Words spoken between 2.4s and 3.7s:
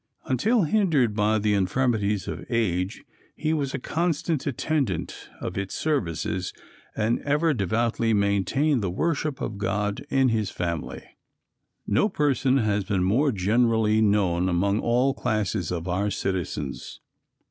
age, he